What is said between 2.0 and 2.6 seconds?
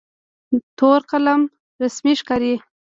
ښکاري.